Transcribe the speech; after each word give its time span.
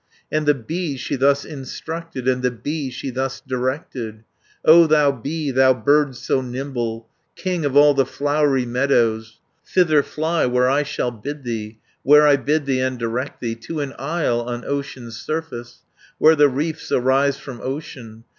"And 0.31 0.47
the 0.47 0.55
bee 0.55 0.97
she 0.97 1.15
thus 1.15 1.45
instructed, 1.45 2.27
And 2.27 2.41
the 2.41 2.49
bee 2.49 2.89
she 2.89 3.11
thus 3.11 3.39
directed: 3.39 4.23
'O 4.65 4.87
thou 4.87 5.11
bee, 5.11 5.51
thou 5.51 5.75
bird 5.75 6.15
so 6.15 6.41
nimble, 6.41 7.07
King 7.35 7.65
of 7.65 7.77
all 7.77 7.93
the 7.93 8.07
flowery 8.07 8.65
meadows, 8.65 9.37
Thither 9.63 10.01
fly, 10.01 10.47
where 10.47 10.67
I 10.67 10.81
shall 10.81 11.11
bid 11.11 11.43
thee, 11.43 11.77
Where 12.01 12.25
I 12.25 12.35
bid 12.35 12.65
thee 12.65 12.81
and 12.81 12.97
direct 12.97 13.41
thee, 13.41 13.53
To 13.53 13.79
an 13.79 13.93
isle 13.99 14.41
on 14.41 14.65
ocean's 14.65 15.17
surface, 15.17 15.83
Where 16.17 16.35
the 16.35 16.49
reefs 16.49 16.91
arise 16.91 17.37
from 17.37 17.59
ocean. 17.61 18.23